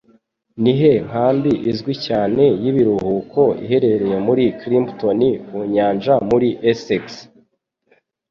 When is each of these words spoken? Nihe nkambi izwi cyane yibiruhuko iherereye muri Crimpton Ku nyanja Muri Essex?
Nihe 0.61 0.91
nkambi 1.07 1.51
izwi 1.71 1.93
cyane 2.05 2.43
yibiruhuko 2.61 3.41
iherereye 3.63 4.17
muri 4.27 4.43
Crimpton 4.59 5.19
Ku 5.45 5.57
nyanja 5.73 6.13
Muri 6.29 6.47
Essex? 6.71 7.05